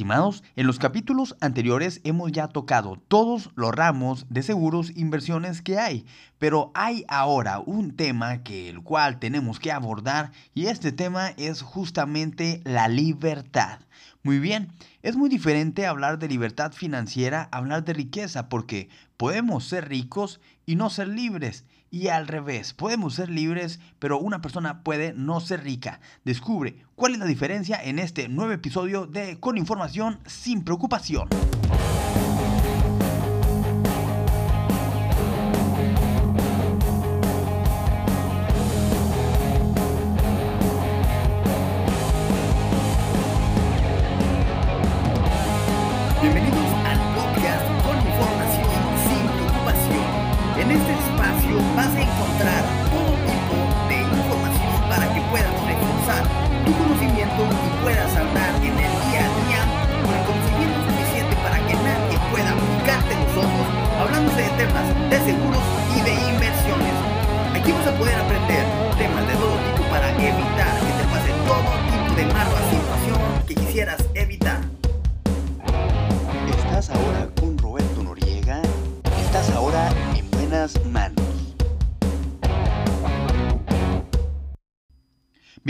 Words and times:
Estimados, 0.00 0.42
en 0.56 0.66
los 0.66 0.78
capítulos 0.78 1.36
anteriores 1.42 2.00
hemos 2.04 2.32
ya 2.32 2.48
tocado 2.48 2.96
todos 3.08 3.50
los 3.54 3.70
ramos 3.70 4.24
de 4.30 4.42
seguros 4.42 4.96
inversiones 4.96 5.60
que 5.60 5.78
hay, 5.78 6.06
pero 6.38 6.70
hay 6.72 7.04
ahora 7.06 7.58
un 7.58 7.94
tema 7.94 8.42
que 8.42 8.70
el 8.70 8.80
cual 8.80 9.18
tenemos 9.18 9.60
que 9.60 9.72
abordar 9.72 10.32
y 10.54 10.68
este 10.68 10.90
tema 10.90 11.34
es 11.36 11.60
justamente 11.60 12.62
la 12.64 12.88
libertad. 12.88 13.80
Muy 14.22 14.38
bien, 14.38 14.72
es 15.02 15.16
muy 15.16 15.28
diferente 15.28 15.86
hablar 15.86 16.18
de 16.18 16.28
libertad 16.28 16.72
financiera 16.72 17.50
hablar 17.52 17.84
de 17.84 17.92
riqueza 17.92 18.48
porque 18.48 18.88
podemos 19.18 19.66
ser 19.66 19.90
ricos 19.90 20.40
y 20.64 20.76
no 20.76 20.88
ser 20.88 21.08
libres. 21.08 21.66
Y 21.92 22.06
al 22.06 22.28
revés, 22.28 22.72
podemos 22.72 23.14
ser 23.14 23.28
libres, 23.30 23.80
pero 23.98 24.20
una 24.20 24.40
persona 24.40 24.84
puede 24.84 25.12
no 25.12 25.40
ser 25.40 25.64
rica. 25.64 26.00
Descubre 26.24 26.84
cuál 26.94 27.14
es 27.14 27.18
la 27.18 27.26
diferencia 27.26 27.82
en 27.82 27.98
este 27.98 28.28
nuevo 28.28 28.52
episodio 28.52 29.06
de 29.06 29.40
Con 29.40 29.58
Información 29.58 30.20
sin 30.24 30.62
Preocupación. 30.62 31.28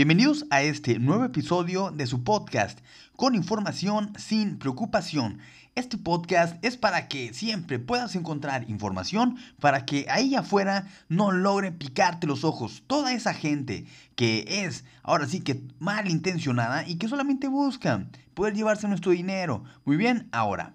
Bienvenidos 0.03 0.47
a 0.49 0.63
este 0.63 0.97
nuevo 0.97 1.25
episodio 1.25 1.91
de 1.91 2.07
su 2.07 2.23
podcast 2.23 2.79
con 3.15 3.35
información 3.35 4.11
sin 4.17 4.57
preocupación. 4.57 5.37
Este 5.75 5.95
podcast 5.99 6.57
es 6.65 6.75
para 6.75 7.07
que 7.07 7.35
siempre 7.35 7.77
puedas 7.77 8.15
encontrar 8.15 8.67
información 8.67 9.37
para 9.59 9.85
que 9.85 10.07
ahí 10.09 10.33
afuera 10.33 10.87
no 11.07 11.31
logre 11.31 11.71
picarte 11.71 12.25
los 12.25 12.43
ojos. 12.43 12.81
Toda 12.87 13.13
esa 13.13 13.35
gente 13.35 13.85
que 14.15 14.43
es 14.65 14.85
ahora 15.03 15.27
sí 15.27 15.41
que 15.41 15.61
malintencionada 15.77 16.87
y 16.87 16.95
que 16.95 17.07
solamente 17.07 17.47
busca 17.47 18.07
poder 18.33 18.55
llevarse 18.55 18.87
nuestro 18.87 19.11
dinero. 19.11 19.65
Muy 19.85 19.97
bien, 19.97 20.29
ahora. 20.31 20.73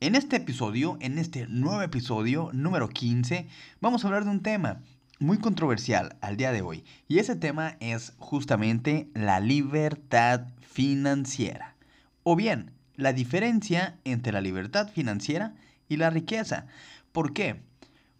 En 0.00 0.14
este 0.14 0.36
episodio, 0.36 0.98
en 1.00 1.16
este 1.16 1.46
nuevo 1.46 1.80
episodio 1.80 2.50
número 2.52 2.90
15, 2.90 3.48
vamos 3.80 4.04
a 4.04 4.08
hablar 4.08 4.24
de 4.24 4.30
un 4.30 4.42
tema 4.42 4.82
muy 5.18 5.38
controversial 5.38 6.16
al 6.20 6.36
día 6.36 6.52
de 6.52 6.62
hoy. 6.62 6.84
Y 7.08 7.18
ese 7.18 7.36
tema 7.36 7.76
es 7.80 8.14
justamente 8.18 9.08
la 9.14 9.40
libertad 9.40 10.46
financiera. 10.60 11.74
O 12.22 12.36
bien, 12.36 12.72
la 12.94 13.12
diferencia 13.12 13.98
entre 14.04 14.32
la 14.32 14.40
libertad 14.40 14.88
financiera 14.88 15.54
y 15.88 15.96
la 15.96 16.10
riqueza. 16.10 16.66
¿Por 17.12 17.32
qué? 17.32 17.60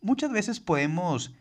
Muchas 0.01 0.33
veces 0.33 0.61
podemos, 0.61 1.35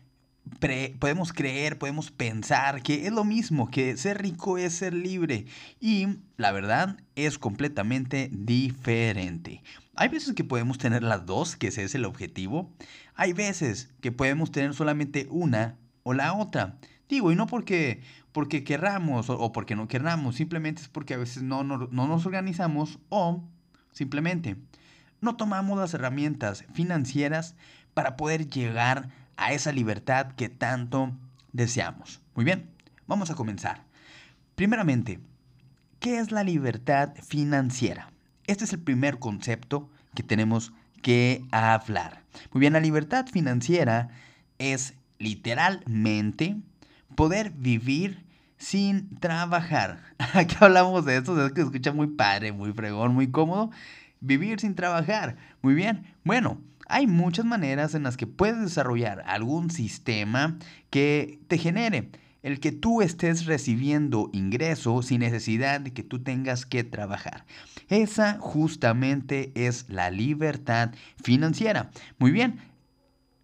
podemos 0.98 1.32
creer, 1.32 1.78
podemos 1.78 2.10
pensar 2.10 2.82
que 2.82 3.06
es 3.06 3.12
lo 3.12 3.24
mismo, 3.24 3.70
que 3.70 3.96
ser 3.96 4.22
rico 4.22 4.58
es 4.58 4.74
ser 4.74 4.94
libre. 4.94 5.46
Y 5.80 6.18
la 6.36 6.52
verdad 6.52 6.96
es 7.16 7.38
completamente 7.38 8.30
diferente. 8.32 9.62
Hay 9.96 10.08
veces 10.08 10.34
que 10.34 10.44
podemos 10.44 10.78
tener 10.78 11.02
las 11.02 11.26
dos, 11.26 11.56
que 11.56 11.68
ese 11.68 11.84
es 11.84 11.94
el 11.94 12.04
objetivo. 12.04 12.72
Hay 13.14 13.32
veces 13.32 13.90
que 14.00 14.12
podemos 14.12 14.52
tener 14.52 14.74
solamente 14.74 15.26
una 15.30 15.76
o 16.02 16.14
la 16.14 16.34
otra. 16.34 16.78
Digo, 17.08 17.32
y 17.32 17.36
no 17.36 17.46
porque, 17.46 18.02
porque 18.32 18.64
querramos 18.64 19.30
o, 19.30 19.52
porque 19.52 19.74
no 19.74 19.88
querramos, 19.88 20.36
simplemente 20.36 20.82
es 20.82 20.88
porque 20.88 21.14
a 21.14 21.18
veces 21.18 21.42
no, 21.42 21.64
no, 21.64 21.88
no 21.90 22.06
nos 22.06 22.26
organizamos 22.26 22.98
o 23.08 23.42
simplemente 23.92 24.56
no 25.20 25.36
tomamos 25.36 25.78
las 25.78 25.94
herramientas 25.94 26.64
financieras 26.72 27.56
para 27.94 28.16
poder 28.16 28.48
llegar 28.48 29.08
a 29.38 29.52
esa 29.52 29.72
libertad 29.72 30.32
que 30.32 30.50
tanto 30.50 31.12
deseamos. 31.52 32.20
Muy 32.34 32.44
bien, 32.44 32.68
vamos 33.06 33.30
a 33.30 33.34
comenzar. 33.34 33.84
Primeramente, 34.56 35.20
¿qué 36.00 36.18
es 36.18 36.32
la 36.32 36.42
libertad 36.44 37.14
financiera? 37.22 38.10
Este 38.46 38.64
es 38.64 38.72
el 38.72 38.80
primer 38.80 39.18
concepto 39.18 39.88
que 40.14 40.24
tenemos 40.24 40.72
que 41.02 41.44
hablar. 41.52 42.22
Muy 42.52 42.60
bien, 42.60 42.72
la 42.72 42.80
libertad 42.80 43.26
financiera 43.26 44.10
es 44.58 44.94
literalmente 45.18 46.56
poder 47.14 47.50
vivir 47.50 48.24
sin 48.56 49.14
trabajar. 49.20 50.00
Aquí 50.34 50.56
hablamos 50.58 51.04
de 51.04 51.16
esto, 51.16 51.46
es 51.46 51.52
que 51.52 51.60
escucha 51.60 51.92
muy 51.92 52.08
padre, 52.08 52.50
muy 52.50 52.72
fregón, 52.72 53.14
muy 53.14 53.30
cómodo. 53.30 53.70
Vivir 54.20 54.58
sin 54.58 54.74
trabajar. 54.74 55.36
Muy 55.62 55.74
bien. 55.74 56.12
Bueno, 56.24 56.60
hay 56.88 57.06
muchas 57.06 57.44
maneras 57.44 57.94
en 57.94 58.02
las 58.02 58.16
que 58.16 58.26
puedes 58.26 58.60
desarrollar 58.60 59.22
algún 59.26 59.70
sistema 59.70 60.58
que 60.90 61.38
te 61.48 61.58
genere 61.58 62.10
el 62.42 62.60
que 62.60 62.72
tú 62.72 63.02
estés 63.02 63.46
recibiendo 63.46 64.30
ingresos 64.32 65.06
sin 65.06 65.20
necesidad 65.20 65.80
de 65.80 65.92
que 65.92 66.02
tú 66.02 66.22
tengas 66.22 66.66
que 66.66 66.84
trabajar. 66.84 67.44
Esa 67.88 68.38
justamente 68.38 69.52
es 69.54 69.86
la 69.88 70.10
libertad 70.10 70.92
financiera. 71.22 71.90
Muy 72.18 72.30
bien, 72.30 72.58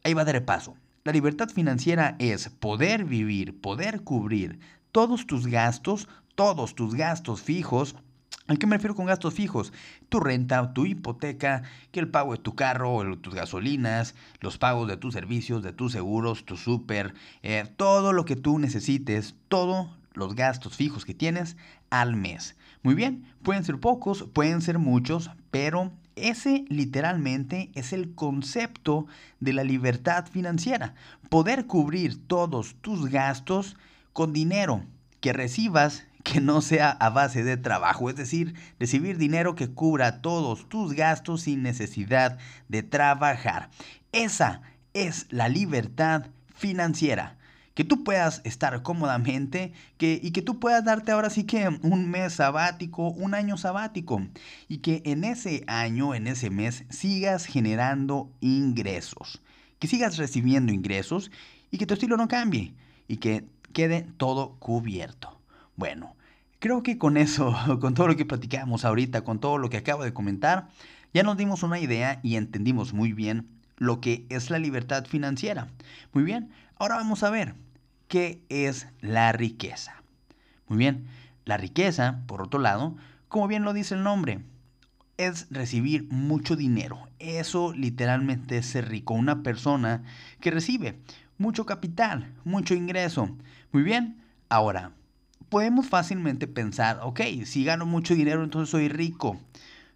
ahí 0.05 0.15
va 0.15 0.25
de 0.25 0.33
repaso. 0.33 0.77
La 1.03 1.13
libertad 1.13 1.49
financiera 1.49 2.17
es 2.19 2.49
poder 2.49 3.05
vivir, 3.05 3.61
poder 3.61 4.03
cubrir 4.03 4.59
todos 4.93 5.27
tus 5.27 5.47
gastos, 5.49 6.09
todos 6.35 6.75
tus 6.75 6.95
gastos 6.95 7.43
fijos 7.43 7.97
¿A 8.47 8.57
qué 8.57 8.67
me 8.67 8.77
refiero 8.77 8.95
con 8.95 9.07
gastos 9.07 9.33
fijos? 9.33 9.73
Tu 10.11 10.21
renta, 10.21 10.75
tu 10.75 10.85
hipoteca, 10.85 11.63
que 11.93 12.01
el 12.01 12.11
pago 12.11 12.33
de 12.33 12.43
tu 12.43 12.55
carro, 12.55 13.17
tus 13.17 13.35
gasolinas, 13.35 14.15
los 14.41 14.59
pagos 14.59 14.87
de 14.87 14.99
tus 14.99 15.15
servicios, 15.15 15.63
de 15.63 15.73
tus 15.73 15.93
seguros, 15.93 16.45
tu 16.45 16.59
súper, 16.59 17.15
eh, 17.43 17.65
todo 17.79 18.13
lo 18.13 18.27
que 18.27 18.37
tú 18.37 18.59
necesites, 18.59 19.35
todos 19.49 19.89
los 20.13 20.35
gastos 20.35 20.77
fijos 20.77 21.07
que 21.07 21.15
tienes 21.15 21.57
al 21.89 22.17
mes. 22.17 22.55
Muy 22.83 22.95
bien, 22.95 23.25
pueden 23.43 23.65
ser 23.65 23.81
pocos, 23.81 24.25
pueden 24.35 24.61
ser 24.61 24.79
muchos, 24.79 25.31
pero 25.51 25.91
ese 26.15 26.67
literalmente 26.69 27.71
es 27.75 27.95
el 27.95 28.15
concepto 28.15 29.07
de 29.41 29.55
la 29.55 29.65
libertad 29.65 30.27
financiera. 30.27 30.95
Poder 31.31 31.67
cubrir 31.67 32.27
todos 32.27 32.77
tus 32.83 33.09
gastos 33.09 33.75
con 34.13 34.35
dinero 34.35 34.85
que 35.25 35.33
recibas 35.33 36.05
que 36.23 36.43
no 36.43 36.61
sea 36.61 36.91
a 36.91 37.09
base 37.09 37.45
de 37.45 37.57
trabajo, 37.57 38.11
es 38.11 38.17
decir, 38.17 38.53
recibir 38.79 39.17
dinero 39.17 39.55
que 39.55 39.71
cubra 39.71 40.21
todos 40.21 40.69
tus 40.69 40.93
gastos 40.93 41.41
sin 41.41 41.63
necesidad 41.63 42.37
de 42.69 42.83
trabajar. 42.83 43.71
Esa 44.13 44.61
es 44.93 45.27
la 45.31 45.49
libertad 45.49 46.27
financiera. 46.55 47.39
Que 47.73 47.85
tú 47.85 48.05
puedas 48.05 48.43
estar 48.45 48.83
cómodamente 48.83 49.73
que, 49.97 50.21
y 50.23 50.33
que 50.33 50.43
tú 50.43 50.61
puedas 50.61 50.85
darte 50.85 51.13
ahora 51.13 51.31
sí 51.31 51.45
que 51.45 51.71
un 51.81 52.11
mes 52.11 52.35
sabático, 52.35 53.09
un 53.09 53.33
año 53.33 53.57
sabático. 53.57 54.21
Y 54.69 54.79
que 54.79 55.01
en 55.07 55.25
ese 55.25 55.65
año, 55.69 56.15
en 56.15 56.27
ese 56.27 56.51
mes, 56.51 56.85
sigas 56.91 57.47
generando 57.47 58.31
ingresos. 58.43 59.41
Que 59.79 59.89
sigas 59.89 60.19
recibiendo 60.19 60.71
ingresos 60.71 61.31
y 61.71 61.79
que 61.79 61.87
tu 61.87 61.95
estilo 61.95 62.19
no 62.19 62.29
cambie. 62.29 62.75
Y 63.09 63.17
que 63.17 63.47
quede 63.75 64.07
todo 64.17 64.57
cubierto. 64.59 65.39
Bueno, 65.77 66.17
creo 66.61 66.83
que 66.83 66.97
con 66.97 67.19
eso, 67.19 67.55
con 67.81 67.93
todo 67.93 68.09
lo 68.09 68.17
que 68.17 68.25
platicamos 68.25 68.87
ahorita, 68.87 69.23
con 69.23 69.39
todo 69.39 69.59
lo 69.59 69.69
que 69.69 69.77
acabo 69.77 70.03
de 70.03 70.15
comentar, 70.15 70.69
ya 71.13 71.23
nos 71.23 71.37
dimos 71.37 71.63
una 71.63 71.79
idea 71.79 72.21
y 72.23 72.37
entendimos 72.37 72.95
muy 72.95 73.13
bien 73.13 73.49
lo 73.77 74.01
que 74.01 74.25
es 74.31 74.49
la 74.49 74.59
libertad 74.59 75.05
financiera. 75.05 75.69
Muy 76.15 76.25
bien, 76.25 76.51
ahora 76.77 76.97
vamos 76.97 77.23
a 77.23 77.31
ver 77.31 77.55
qué 78.09 78.43
es 78.49 78.87
la 79.03 79.33
riqueza. 79.33 80.03
Muy 80.69 80.79
bien, 80.79 81.07
la 81.45 81.59
riqueza, 81.59 82.23
por 82.27 82.41
otro 82.41 82.61
lado, 82.61 82.97
como 83.29 83.49
bien 83.49 83.65
lo 83.65 83.75
dice 83.75 83.95
el 83.95 84.03
nombre, 84.03 84.41
es 85.17 85.47
recibir 85.51 86.07
mucho 86.11 86.57
dinero. 86.57 87.09
Eso 87.19 87.73
literalmente 87.73 88.59
es 88.59 88.67
ser 88.67 88.89
rico. 88.89 89.15
Una 89.15 89.43
persona 89.43 90.03
que 90.41 90.51
recibe 90.51 90.99
mucho 91.39 91.67
capital, 91.67 92.33
mucho 92.45 92.75
ingreso. 92.75 93.37
Muy 93.75 93.83
bien, 93.83 94.23
ahora, 94.51 94.93
podemos 95.49 95.89
fácilmente 95.89 96.47
pensar, 96.47 97.01
ok, 97.03 97.21
si 97.45 97.65
gano 97.65 97.87
mucho 97.87 98.15
dinero, 98.15 98.45
entonces 98.45 98.71
soy 98.71 98.89
rico. 98.89 99.41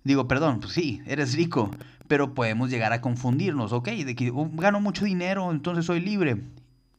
Digo, 0.03 0.27
perdón, 0.27 0.59
pues 0.59 0.73
sí, 0.73 1.01
eres 1.07 1.37
rico, 1.37 1.71
pero 2.09 2.35
podemos 2.35 2.71
llegar 2.71 2.93
a 2.93 3.01
confundirnos, 3.01 3.73
¿ok? 3.73 3.91
De 3.91 4.17
que 4.17 4.33
oh, 4.33 4.51
gano 4.53 4.81
mucho 4.81 5.05
dinero, 5.05 5.53
entonces 5.53 5.85
soy 5.85 6.01
libre. 6.01 6.43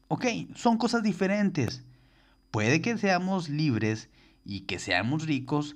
Ok, 0.08 0.26
son 0.56 0.78
cosas 0.78 1.04
diferentes. 1.04 1.84
Puede 2.50 2.82
que 2.82 2.98
seamos 2.98 3.50
libres 3.50 4.08
y 4.46 4.62
que 4.62 4.80
seamos 4.80 5.25
ricos, 5.25 5.75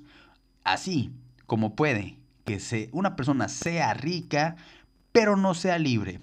así 0.64 1.12
como 1.44 1.76
puede 1.76 2.16
que 2.46 2.88
una 2.92 3.14
persona 3.14 3.48
sea 3.48 3.92
rica, 3.92 4.56
pero 5.12 5.36
no 5.36 5.52
sea 5.52 5.76
libre. 5.76 6.20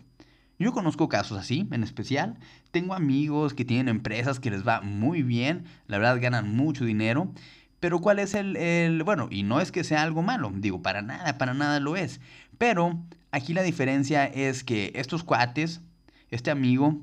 Yo 0.61 0.73
conozco 0.73 1.09
casos 1.09 1.39
así, 1.39 1.67
en 1.71 1.81
especial. 1.81 2.37
Tengo 2.69 2.93
amigos 2.93 3.55
que 3.55 3.65
tienen 3.65 3.89
empresas 3.89 4.39
que 4.39 4.51
les 4.51 4.65
va 4.65 4.81
muy 4.81 5.23
bien, 5.23 5.65
la 5.87 5.97
verdad 5.97 6.21
ganan 6.21 6.55
mucho 6.55 6.85
dinero. 6.85 7.31
Pero 7.79 7.99
¿cuál 7.99 8.19
es 8.19 8.35
el, 8.35 9.01
Bueno, 9.03 9.27
y 9.31 9.41
no 9.41 9.59
es 9.59 9.71
que 9.71 9.83
sea 9.83 10.03
algo 10.03 10.21
malo, 10.21 10.51
digo, 10.53 10.83
para 10.83 11.01
nada, 11.01 11.39
para 11.39 11.55
nada 11.55 11.79
lo 11.79 11.95
es. 11.95 12.21
Pero 12.59 13.01
aquí 13.31 13.53
la 13.53 13.63
diferencia 13.63 14.25
es 14.25 14.63
que 14.63 14.91
estos 14.93 15.23
cuates, 15.23 15.81
este 16.29 16.51
amigo, 16.51 17.01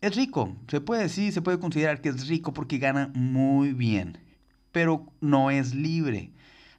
es 0.00 0.14
rico. 0.14 0.54
Se 0.68 0.80
puede 0.80 1.02
decir, 1.02 1.32
se 1.32 1.42
puede 1.42 1.58
considerar 1.58 2.00
que 2.00 2.10
es 2.10 2.28
rico 2.28 2.52
porque 2.52 2.78
gana 2.78 3.10
muy 3.12 3.72
bien. 3.72 4.18
Pero 4.70 5.04
no 5.20 5.50
es 5.50 5.74
libre. 5.74 6.30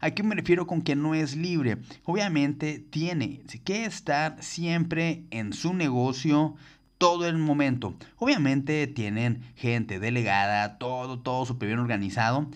¿A 0.01 0.12
qué 0.12 0.24
me 0.24 0.36
refiero 0.36 0.66
con 0.66 0.81
que 0.81 0.96
no 0.96 1.13
es 1.13 1.36
libre? 1.36 1.78
Obviamente 2.06 2.80
tiene 2.80 3.42
que 3.66 3.84
estar 3.84 4.42
siempre 4.42 5.24
en 5.30 5.51
su 5.51 5.74
negocio 5.74 6.56
todo 6.98 7.28
el 7.28 7.38
momento. 7.38 7.96
Obviamente 8.18 8.88
tienen 8.88 9.42
gente 9.56 10.00
delegada, 10.00 10.78
todo, 10.78 11.19
todo 11.19 11.46
súper 11.46 11.68
bien 11.68 11.80
organizado, 11.80 12.48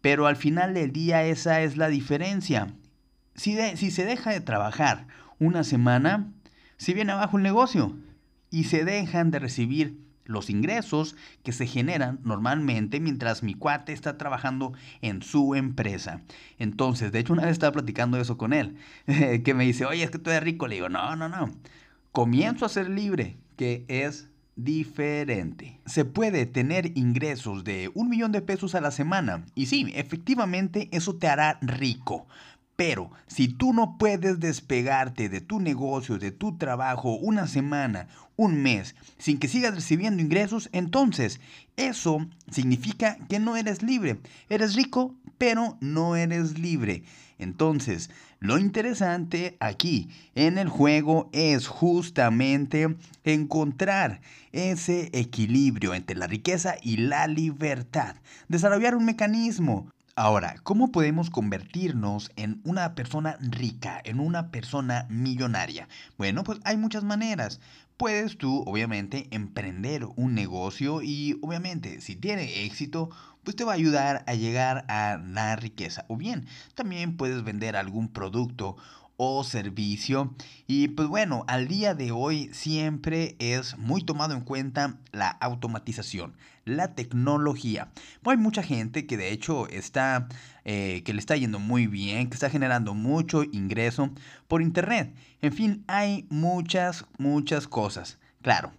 pero 0.00 0.28
al 0.28 0.36
final 0.36 0.74
del 0.74 0.92
día 0.92 1.24
esa 1.24 1.62
es 1.62 1.76
la 1.76 1.88
diferencia. 1.88 2.72
Si, 3.34 3.56
si 3.76 3.90
se 3.90 4.04
deja 4.04 4.30
de 4.30 4.40
trabajar 4.40 5.08
una 5.40 5.64
semana, 5.64 6.30
se 6.76 6.94
viene 6.94 7.12
abajo 7.12 7.36
el 7.36 7.42
negocio 7.42 7.96
y 8.48 8.64
se 8.64 8.84
dejan 8.84 9.32
de 9.32 9.40
recibir 9.40 9.98
los 10.24 10.50
ingresos 10.50 11.16
que 11.42 11.52
se 11.52 11.66
generan 11.66 12.20
normalmente 12.24 13.00
mientras 13.00 13.42
mi 13.42 13.54
cuate 13.54 13.92
está 13.92 14.18
trabajando 14.18 14.72
en 15.00 15.22
su 15.22 15.54
empresa. 15.54 16.22
Entonces, 16.58 17.12
de 17.12 17.20
hecho, 17.20 17.32
una 17.32 17.42
vez 17.42 17.52
estaba 17.52 17.72
platicando 17.72 18.18
eso 18.18 18.36
con 18.36 18.52
él, 18.52 18.76
que 19.44 19.54
me 19.54 19.64
dice, 19.64 19.84
oye, 19.84 20.02
es 20.02 20.10
que 20.10 20.18
tú 20.18 20.30
eres 20.30 20.42
rico. 20.42 20.66
Le 20.66 20.76
digo, 20.76 20.88
no, 20.88 21.16
no, 21.16 21.28
no. 21.28 21.50
Comienzo 22.12 22.66
a 22.66 22.68
ser 22.68 22.90
libre, 22.90 23.36
que 23.56 23.84
es 23.88 24.28
diferente. 24.56 25.80
Se 25.86 26.04
puede 26.04 26.46
tener 26.46 26.96
ingresos 26.96 27.64
de 27.64 27.90
un 27.94 28.08
millón 28.08 28.32
de 28.32 28.42
pesos 28.42 28.74
a 28.74 28.80
la 28.80 28.90
semana. 28.90 29.46
Y 29.54 29.66
sí, 29.66 29.90
efectivamente, 29.94 30.88
eso 30.92 31.16
te 31.16 31.28
hará 31.28 31.58
rico. 31.62 32.26
Pero 32.84 33.12
si 33.28 33.46
tú 33.46 33.72
no 33.72 33.96
puedes 33.96 34.40
despegarte 34.40 35.28
de 35.28 35.40
tu 35.40 35.60
negocio, 35.60 36.18
de 36.18 36.32
tu 36.32 36.58
trabajo, 36.58 37.14
una 37.14 37.46
semana, 37.46 38.08
un 38.34 38.60
mes, 38.60 38.96
sin 39.18 39.38
que 39.38 39.46
sigas 39.46 39.76
recibiendo 39.76 40.20
ingresos, 40.20 40.68
entonces 40.72 41.40
eso 41.76 42.26
significa 42.50 43.18
que 43.28 43.38
no 43.38 43.54
eres 43.54 43.84
libre. 43.84 44.18
Eres 44.48 44.74
rico, 44.74 45.14
pero 45.38 45.78
no 45.80 46.16
eres 46.16 46.58
libre. 46.58 47.04
Entonces, 47.38 48.10
lo 48.40 48.58
interesante 48.58 49.56
aquí 49.60 50.08
en 50.34 50.58
el 50.58 50.68
juego 50.68 51.30
es 51.32 51.68
justamente 51.68 52.96
encontrar 53.22 54.20
ese 54.50 55.08
equilibrio 55.12 55.94
entre 55.94 56.16
la 56.16 56.26
riqueza 56.26 56.74
y 56.82 56.96
la 56.96 57.28
libertad. 57.28 58.16
Desarrollar 58.48 58.96
un 58.96 59.04
mecanismo 59.04 59.86
Ahora, 60.14 60.56
¿cómo 60.62 60.92
podemos 60.92 61.30
convertirnos 61.30 62.30
en 62.36 62.60
una 62.64 62.94
persona 62.94 63.38
rica, 63.40 63.98
en 64.04 64.20
una 64.20 64.50
persona 64.50 65.06
millonaria? 65.08 65.88
Bueno, 66.18 66.44
pues 66.44 66.60
hay 66.64 66.76
muchas 66.76 67.02
maneras. 67.02 67.60
Puedes 67.96 68.36
tú, 68.36 68.62
obviamente, 68.66 69.28
emprender 69.30 70.04
un 70.16 70.34
negocio 70.34 71.00
y, 71.00 71.38
obviamente, 71.40 72.02
si 72.02 72.14
tiene 72.14 72.64
éxito, 72.64 73.08
pues 73.42 73.56
te 73.56 73.64
va 73.64 73.72
a 73.72 73.76
ayudar 73.76 74.22
a 74.26 74.34
llegar 74.34 74.84
a 74.88 75.16
la 75.16 75.56
riqueza. 75.56 76.04
O 76.08 76.18
bien, 76.18 76.46
también 76.74 77.16
puedes 77.16 77.42
vender 77.42 77.74
algún 77.74 78.08
producto 78.08 78.76
o 79.24 79.44
servicio. 79.44 80.34
Y 80.66 80.88
pues 80.88 81.06
bueno, 81.06 81.44
al 81.46 81.68
día 81.68 81.94
de 81.94 82.10
hoy 82.10 82.50
siempre 82.52 83.36
es 83.38 83.78
muy 83.78 84.02
tomado 84.02 84.34
en 84.34 84.40
cuenta 84.40 84.98
la 85.12 85.28
automatización, 85.28 86.34
la 86.64 86.96
tecnología. 86.96 87.92
Hay 88.26 88.36
mucha 88.36 88.64
gente 88.64 89.06
que 89.06 89.16
de 89.16 89.30
hecho 89.30 89.68
está, 89.68 90.26
eh, 90.64 91.02
que 91.04 91.12
le 91.12 91.20
está 91.20 91.36
yendo 91.36 91.60
muy 91.60 91.86
bien, 91.86 92.30
que 92.30 92.34
está 92.34 92.50
generando 92.50 92.94
mucho 92.94 93.44
ingreso 93.44 94.10
por 94.48 94.60
internet. 94.60 95.14
En 95.40 95.52
fin, 95.52 95.84
hay 95.86 96.26
muchas, 96.28 97.04
muchas 97.16 97.68
cosas. 97.68 98.18
Claro, 98.42 98.72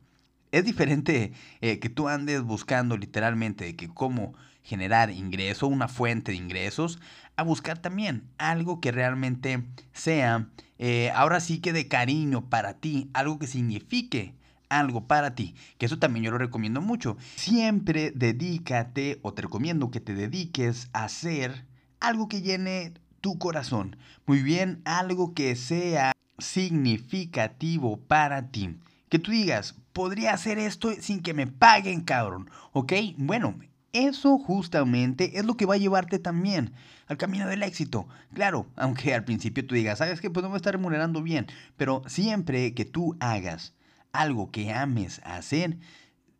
es 0.51 0.65
diferente 0.65 1.31
eh, 1.61 1.79
que 1.79 1.87
tú 1.87 2.09
andes 2.09 2.41
buscando 2.41 2.97
literalmente 2.97 3.77
que 3.77 3.87
cómo 3.87 4.33
generar 4.63 5.11
ingreso, 5.11 5.67
una 5.67 5.87
fuente 5.87 6.31
de 6.31 6.37
ingresos, 6.37 6.99
a 7.35 7.43
buscar 7.43 7.79
también 7.79 8.29
algo 8.37 8.79
que 8.79 8.91
realmente 8.91 9.63
sea, 9.91 10.49
eh, 10.77 11.11
ahora 11.15 11.39
sí 11.39 11.59
que 11.59 11.73
de 11.73 11.87
cariño 11.87 12.49
para 12.49 12.75
ti, 12.75 13.09
algo 13.13 13.39
que 13.39 13.47
signifique 13.47 14.35
algo 14.69 15.07
para 15.07 15.35
ti, 15.35 15.55
que 15.77 15.85
eso 15.85 15.99
también 15.99 16.25
yo 16.25 16.31
lo 16.31 16.37
recomiendo 16.37 16.81
mucho. 16.81 17.17
Siempre 17.35 18.11
dedícate 18.11 19.19
o 19.21 19.33
te 19.33 19.43
recomiendo 19.43 19.91
que 19.91 19.99
te 19.99 20.15
dediques 20.15 20.89
a 20.93 21.05
hacer 21.05 21.65
algo 21.99 22.27
que 22.27 22.41
llene 22.41 22.93
tu 23.21 23.37
corazón. 23.37 23.95
Muy 24.25 24.41
bien, 24.41 24.81
algo 24.85 25.33
que 25.33 25.55
sea 25.55 26.11
significativo 26.39 27.97
para 27.97 28.49
ti. 28.49 28.77
Que 29.09 29.19
tú 29.19 29.31
digas, 29.31 29.75
podría 29.93 30.33
hacer 30.33 30.57
esto 30.57 30.91
sin 30.99 31.21
que 31.21 31.33
me 31.33 31.47
paguen, 31.47 32.01
cabrón. 32.01 32.49
¿Ok? 32.71 32.93
Bueno, 33.17 33.55
eso 33.93 34.37
justamente 34.39 35.37
es 35.39 35.45
lo 35.45 35.55
que 35.55 35.65
va 35.65 35.75
a 35.75 35.77
llevarte 35.77 36.19
también 36.19 36.73
al 37.07 37.17
camino 37.17 37.47
del 37.47 37.63
éxito. 37.63 38.07
Claro, 38.33 38.67
aunque 38.75 39.13
al 39.13 39.23
principio 39.23 39.65
tú 39.65 39.75
digas, 39.75 39.99
¿sabes 39.99 40.19
qué? 40.19 40.29
Pues 40.29 40.43
no 40.43 40.49
me 40.49 40.57
está 40.57 40.71
remunerando 40.71 41.21
bien. 41.21 41.47
Pero 41.77 42.01
siempre 42.07 42.73
que 42.73 42.85
tú 42.85 43.15
hagas 43.19 43.73
algo 44.11 44.51
que 44.51 44.73
ames 44.73 45.21
hacer, 45.23 45.77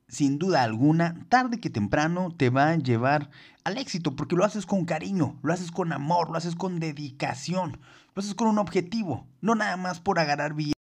sin 0.08 0.38
duda 0.38 0.64
alguna, 0.64 1.26
tarde 1.30 1.60
que 1.60 1.70
temprano 1.70 2.30
te 2.36 2.50
va 2.50 2.70
a 2.70 2.78
llevar 2.78 3.30
al 3.64 3.78
éxito, 3.78 4.16
porque 4.16 4.36
lo 4.36 4.46
haces 4.46 4.66
con 4.66 4.86
cariño, 4.86 5.40
lo 5.42 5.54
haces 5.54 5.72
con 5.72 5.94
amor, 5.94 6.30
lo 6.30 6.38
haces 6.38 6.56
con 6.56 6.80
dedicación, 6.80 7.80
lo 8.14 8.20
haces 8.20 8.36
con 8.36 8.48
un 8.48 8.60
objetivo, 8.60 9.26
no 9.42 9.56
nada 9.56 9.77
más 9.77 10.00
por 10.00 10.20
agarrar 10.20 10.54
billetes. 10.54 10.74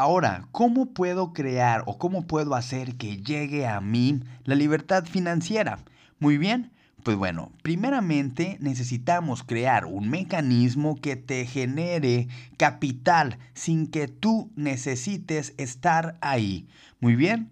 Ahora, 0.00 0.48
¿cómo 0.52 0.94
puedo 0.94 1.32
crear 1.32 1.82
o 1.86 1.98
cómo 1.98 2.26
puedo 2.28 2.54
hacer 2.54 2.96
que 2.96 3.16
llegue 3.16 3.66
a 3.66 3.80
mí 3.80 4.20
la 4.44 4.54
libertad 4.54 5.04
financiera? 5.04 5.80
Muy 6.20 6.38
bien, 6.38 6.72
pues 7.04 7.16
bueno, 7.16 7.52
primeramente 7.62 8.56
necesitamos 8.60 9.44
crear 9.44 9.86
un 9.86 10.08
mecanismo 10.08 10.96
que 10.96 11.16
te 11.16 11.46
genere 11.46 12.28
capital 12.56 13.38
sin 13.54 13.86
que 13.86 14.08
tú 14.08 14.50
necesites 14.56 15.54
estar 15.58 16.18
ahí. 16.20 16.66
Muy 17.00 17.14
bien, 17.14 17.50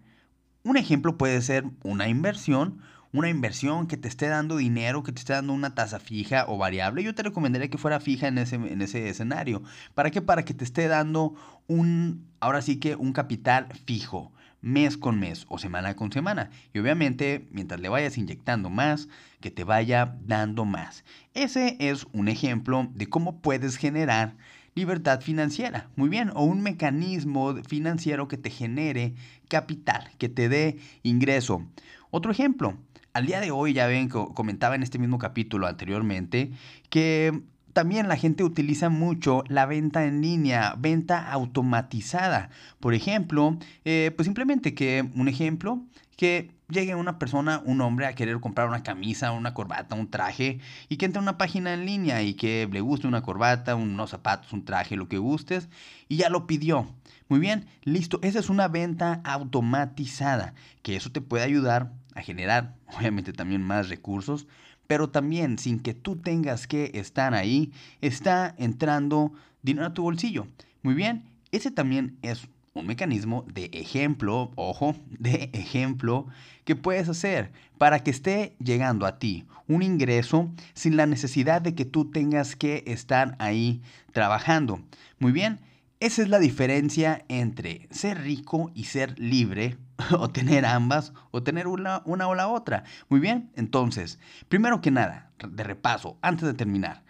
un 0.64 0.76
ejemplo 0.76 1.16
puede 1.16 1.40
ser 1.42 1.64
una 1.84 2.08
inversión 2.08 2.80
una 3.16 3.30
inversión 3.30 3.86
que 3.86 3.96
te 3.96 4.08
esté 4.08 4.28
dando 4.28 4.56
dinero, 4.56 5.02
que 5.02 5.12
te 5.12 5.20
esté 5.20 5.32
dando 5.32 5.52
una 5.52 5.74
tasa 5.74 5.98
fija 5.98 6.44
o 6.48 6.58
variable, 6.58 7.02
yo 7.02 7.14
te 7.14 7.22
recomendaría 7.22 7.70
que 7.70 7.78
fuera 7.78 8.00
fija 8.00 8.28
en 8.28 8.38
ese, 8.38 8.56
en 8.56 8.82
ese 8.82 9.08
escenario. 9.08 9.62
¿Para 9.94 10.10
qué? 10.10 10.20
Para 10.20 10.44
que 10.44 10.54
te 10.54 10.64
esté 10.64 10.86
dando 10.86 11.34
un, 11.66 12.26
ahora 12.40 12.60
sí 12.62 12.76
que 12.76 12.94
un 12.94 13.12
capital 13.12 13.68
fijo, 13.86 14.32
mes 14.66 14.96
con 14.96 15.20
mes 15.20 15.46
o 15.48 15.58
semana 15.58 15.94
con 15.94 16.10
semana. 16.10 16.50
Y 16.74 16.80
obviamente, 16.80 17.46
mientras 17.52 17.80
le 17.80 17.88
vayas 17.88 18.18
inyectando 18.18 18.68
más, 18.68 19.08
que 19.40 19.52
te 19.52 19.62
vaya 19.62 20.16
dando 20.24 20.64
más. 20.64 21.04
Ese 21.34 21.76
es 21.78 22.04
un 22.12 22.26
ejemplo 22.26 22.88
de 22.92 23.06
cómo 23.06 23.40
puedes 23.40 23.76
generar 23.76 24.34
libertad 24.74 25.20
financiera. 25.20 25.88
Muy 25.94 26.08
bien, 26.08 26.32
o 26.34 26.42
un 26.42 26.62
mecanismo 26.62 27.54
financiero 27.62 28.26
que 28.26 28.38
te 28.38 28.50
genere 28.50 29.14
capital, 29.46 30.10
que 30.18 30.28
te 30.28 30.48
dé 30.48 30.78
ingreso. 31.04 31.64
Otro 32.10 32.32
ejemplo, 32.32 32.76
al 33.12 33.26
día 33.26 33.40
de 33.40 33.52
hoy 33.52 33.72
ya 33.72 33.86
ven, 33.86 34.08
comentaba 34.08 34.74
en 34.74 34.82
este 34.82 34.98
mismo 34.98 35.18
capítulo 35.18 35.68
anteriormente, 35.68 36.50
que 36.90 37.40
también 37.76 38.08
la 38.08 38.16
gente 38.16 38.42
utiliza 38.42 38.88
mucho 38.88 39.44
la 39.48 39.66
venta 39.66 40.06
en 40.06 40.22
línea, 40.22 40.74
venta 40.78 41.30
automatizada. 41.30 42.48
Por 42.80 42.94
ejemplo, 42.94 43.58
eh, 43.84 44.12
pues 44.16 44.24
simplemente 44.24 44.72
que 44.72 45.06
un 45.14 45.28
ejemplo, 45.28 45.82
que 46.16 46.52
llegue 46.70 46.94
una 46.94 47.18
persona, 47.18 47.60
un 47.66 47.82
hombre, 47.82 48.06
a 48.06 48.14
querer 48.14 48.40
comprar 48.40 48.66
una 48.66 48.82
camisa, 48.82 49.32
una 49.32 49.52
corbata, 49.52 49.94
un 49.94 50.10
traje, 50.10 50.58
y 50.88 50.96
que 50.96 51.04
entre 51.04 51.18
a 51.18 51.22
una 51.22 51.36
página 51.36 51.74
en 51.74 51.84
línea 51.84 52.22
y 52.22 52.32
que 52.32 52.66
le 52.72 52.80
guste 52.80 53.08
una 53.08 53.20
corbata, 53.20 53.74
unos 53.74 54.08
zapatos, 54.08 54.54
un 54.54 54.64
traje, 54.64 54.96
lo 54.96 55.08
que 55.08 55.18
gustes, 55.18 55.68
y 56.08 56.16
ya 56.16 56.30
lo 56.30 56.46
pidió. 56.46 56.88
Muy 57.28 57.40
bien, 57.40 57.66
listo. 57.82 58.20
Esa 58.22 58.38
es 58.38 58.48
una 58.48 58.68
venta 58.68 59.20
automatizada, 59.22 60.54
que 60.80 60.96
eso 60.96 61.12
te 61.12 61.20
puede 61.20 61.44
ayudar 61.44 61.92
a 62.14 62.22
generar 62.22 62.74
obviamente 62.98 63.34
también 63.34 63.62
más 63.62 63.90
recursos, 63.90 64.46
pero 64.86 65.10
también 65.10 65.58
sin 65.58 65.80
que 65.80 65.94
tú 65.94 66.16
tengas 66.16 66.66
que 66.66 66.90
estar 66.94 67.34
ahí, 67.34 67.72
está 68.00 68.54
entrando 68.58 69.32
dinero 69.62 69.86
a 69.86 69.94
tu 69.94 70.02
bolsillo. 70.02 70.46
Muy 70.82 70.94
bien, 70.94 71.24
ese 71.52 71.70
también 71.70 72.18
es 72.22 72.48
un 72.74 72.86
mecanismo 72.86 73.44
de 73.52 73.70
ejemplo, 73.72 74.52
ojo, 74.54 74.94
de 75.18 75.50
ejemplo 75.52 76.26
que 76.64 76.76
puedes 76.76 77.08
hacer 77.08 77.52
para 77.78 78.00
que 78.00 78.10
esté 78.10 78.56
llegando 78.58 79.06
a 79.06 79.18
ti 79.18 79.46
un 79.68 79.82
ingreso 79.82 80.50
sin 80.74 80.96
la 80.96 81.06
necesidad 81.06 81.60
de 81.60 81.74
que 81.74 81.84
tú 81.84 82.10
tengas 82.10 82.56
que 82.56 82.84
estar 82.86 83.36
ahí 83.38 83.82
trabajando. 84.12 84.80
Muy 85.18 85.32
bien, 85.32 85.60
esa 85.98 86.22
es 86.22 86.28
la 86.28 86.38
diferencia 86.38 87.24
entre 87.28 87.88
ser 87.90 88.22
rico 88.22 88.70
y 88.74 88.84
ser 88.84 89.18
libre, 89.18 89.78
o 90.18 90.28
tener 90.28 90.66
ambas, 90.66 91.12
o 91.30 91.42
tener 91.42 91.66
una, 91.66 92.02
una 92.04 92.28
o 92.28 92.34
la 92.34 92.48
otra. 92.48 92.84
Muy 93.08 93.20
bien, 93.20 93.50
entonces, 93.56 94.18
primero 94.48 94.80
que 94.80 94.90
nada, 94.90 95.30
de 95.48 95.64
repaso, 95.64 96.18
antes 96.20 96.46
de 96.46 96.54
terminar, 96.54 97.02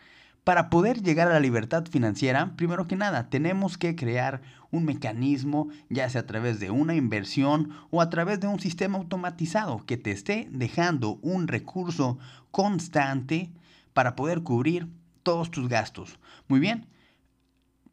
para 0.44 0.70
poder 0.70 1.02
llegar 1.02 1.26
a 1.26 1.32
la 1.32 1.40
libertad 1.40 1.84
financiera, 1.90 2.52
primero 2.54 2.86
que 2.86 2.94
nada, 2.94 3.28
tenemos 3.28 3.76
que 3.76 3.96
crear 3.96 4.42
un 4.70 4.84
mecanismo, 4.84 5.68
ya 5.88 6.08
sea 6.08 6.20
a 6.20 6.26
través 6.26 6.60
de 6.60 6.70
una 6.70 6.94
inversión 6.94 7.70
o 7.90 8.00
a 8.00 8.10
través 8.10 8.38
de 8.38 8.46
un 8.46 8.60
sistema 8.60 8.98
automatizado 8.98 9.84
que 9.84 9.96
te 9.96 10.12
esté 10.12 10.48
dejando 10.52 11.18
un 11.22 11.48
recurso 11.48 12.18
constante 12.52 13.50
para 13.92 14.14
poder 14.14 14.42
cubrir 14.42 14.86
todos 15.24 15.50
tus 15.50 15.68
gastos. 15.68 16.20
Muy 16.46 16.60
bien. 16.60 16.86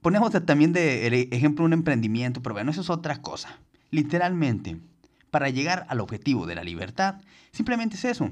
Ponemos 0.03 0.33
también 0.45 0.74
de 0.74 1.29
ejemplo 1.31 1.63
un 1.63 1.72
emprendimiento, 1.72 2.43
pero 2.43 2.55
bueno, 2.55 2.72
eso 2.72 2.81
es 2.81 2.89
otra 2.89 3.22
cosa. 3.22 3.57
Literalmente, 3.89 4.77
para 5.31 5.50
llegar 5.50 5.86
al 5.88 6.01
objetivo 6.01 6.45
de 6.45 6.55
la 6.55 6.63
libertad, 6.65 7.22
simplemente 7.53 7.95
es 7.95 8.03
eso, 8.03 8.29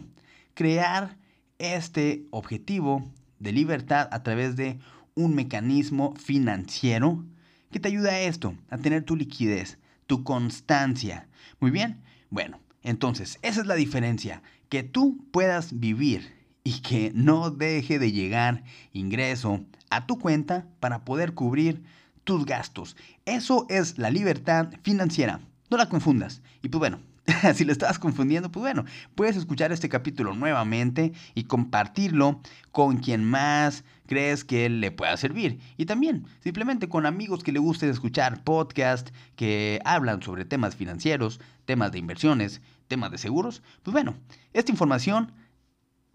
crear 0.53 1.17
este 1.59 2.25
objetivo 2.29 3.09
de 3.39 3.53
libertad 3.53 4.09
a 4.11 4.21
través 4.21 4.57
de 4.57 4.79
un 5.15 5.33
mecanismo 5.33 6.13
financiero 6.15 7.23
que 7.71 7.79
te 7.79 7.87
ayuda 7.87 8.11
a 8.11 8.19
esto, 8.19 8.53
a 8.69 8.77
tener 8.77 9.03
tu 9.03 9.15
liquidez, 9.15 9.77
tu 10.07 10.25
constancia. 10.25 11.29
Muy 11.61 11.71
bien, 11.71 12.01
bueno, 12.29 12.59
entonces 12.83 13.39
esa 13.43 13.61
es 13.61 13.67
la 13.67 13.75
diferencia, 13.75 14.43
que 14.67 14.83
tú 14.83 15.25
puedas 15.31 15.79
vivir 15.79 16.33
y 16.63 16.81
que 16.81 17.11
no 17.15 17.49
deje 17.49 17.99
de 17.99 18.11
llegar 18.11 18.63
ingreso 18.93 19.65
a 19.89 20.05
tu 20.05 20.19
cuenta 20.19 20.67
para 20.79 21.03
poder 21.03 21.33
cubrir 21.33 21.83
tus 22.23 22.45
gastos. 22.45 22.95
Eso 23.25 23.65
es 23.69 23.97
la 23.97 24.11
libertad 24.11 24.69
financiera. 24.83 25.41
No 25.69 25.77
la 25.77 25.89
confundas. 25.89 26.41
Y 26.61 26.69
pues 26.69 26.79
bueno, 26.79 26.99
si 27.55 27.65
lo 27.65 27.71
estabas 27.71 27.99
confundiendo, 27.99 28.51
pues 28.51 28.61
bueno, 28.61 28.85
puedes 29.15 29.35
escuchar 29.35 29.71
este 29.71 29.89
capítulo 29.89 30.33
nuevamente 30.33 31.13
y 31.33 31.43
compartirlo 31.43 32.41
con 32.71 32.97
quien 32.97 33.23
más 33.23 33.83
crees 34.07 34.43
que 34.43 34.69
le 34.69 34.91
pueda 34.91 35.15
servir. 35.17 35.59
Y 35.77 35.85
también, 35.85 36.25
simplemente 36.41 36.89
con 36.89 37.05
amigos 37.05 37.43
que 37.43 37.51
le 37.51 37.59
gusten 37.59 37.89
escuchar 37.89 38.43
podcasts 38.43 39.13
que 39.35 39.79
hablan 39.85 40.21
sobre 40.21 40.45
temas 40.45 40.75
financieros, 40.75 41.39
temas 41.65 41.91
de 41.91 41.99
inversiones, 41.99 42.61
temas 42.87 43.11
de 43.11 43.17
seguros. 43.17 43.61
Pues 43.83 43.93
bueno, 43.93 44.15
esta 44.53 44.71
información 44.71 45.31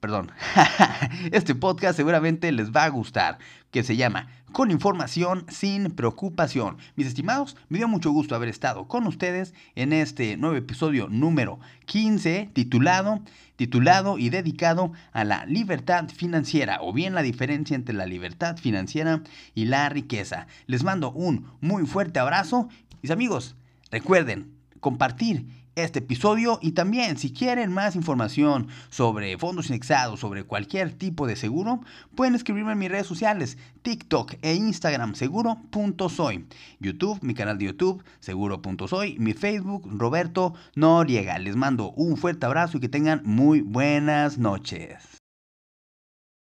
perdón, 0.06 0.30
este 1.32 1.56
podcast 1.56 1.96
seguramente 1.96 2.52
les 2.52 2.70
va 2.70 2.84
a 2.84 2.88
gustar, 2.90 3.38
que 3.72 3.82
se 3.82 3.96
llama 3.96 4.28
Con 4.52 4.70
información 4.70 5.44
sin 5.48 5.90
preocupación. 5.90 6.76
Mis 6.94 7.08
estimados, 7.08 7.56
me 7.68 7.78
dio 7.78 7.88
mucho 7.88 8.12
gusto 8.12 8.36
haber 8.36 8.48
estado 8.48 8.86
con 8.86 9.08
ustedes 9.08 9.52
en 9.74 9.92
este 9.92 10.36
nuevo 10.36 10.54
episodio 10.54 11.08
número 11.08 11.58
15 11.86 12.50
titulado 12.52 13.20
titulado 13.56 14.16
y 14.16 14.28
dedicado 14.28 14.92
a 15.12 15.24
la 15.24 15.44
libertad 15.44 16.08
financiera 16.08 16.78
o 16.82 16.92
bien 16.92 17.12
la 17.12 17.22
diferencia 17.22 17.74
entre 17.74 17.96
la 17.96 18.06
libertad 18.06 18.58
financiera 18.58 19.22
y 19.56 19.64
la 19.64 19.88
riqueza. 19.88 20.46
Les 20.68 20.84
mando 20.84 21.10
un 21.10 21.50
muy 21.60 21.84
fuerte 21.84 22.20
abrazo. 22.20 22.68
Mis 23.02 23.10
amigos, 23.10 23.56
recuerden 23.90 24.52
compartir 24.78 25.65
este 25.76 26.00
episodio 26.00 26.58
y 26.60 26.72
también 26.72 27.18
si 27.18 27.32
quieren 27.32 27.72
más 27.72 27.94
información 27.94 28.68
sobre 28.88 29.38
fondos 29.38 29.68
indexados, 29.68 30.20
sobre 30.20 30.42
cualquier 30.42 30.92
tipo 30.92 31.26
de 31.26 31.36
seguro, 31.36 31.80
pueden 32.14 32.34
escribirme 32.34 32.72
en 32.72 32.78
mis 32.78 32.90
redes 32.90 33.06
sociales, 33.06 33.58
TikTok 33.82 34.34
e 34.42 34.54
Instagram 34.54 35.14
seguro.soy, 35.14 36.46
YouTube, 36.80 37.18
mi 37.22 37.34
canal 37.34 37.58
de 37.58 37.66
YouTube 37.66 38.02
seguro.soy, 38.20 39.18
mi 39.18 39.34
Facebook 39.34 39.86
Roberto 39.86 40.54
Noriega. 40.74 41.38
Les 41.38 41.56
mando 41.56 41.92
un 41.92 42.16
fuerte 42.16 42.46
abrazo 42.46 42.78
y 42.78 42.80
que 42.80 42.88
tengan 42.88 43.20
muy 43.24 43.60
buenas 43.60 44.38
noches. 44.38 45.15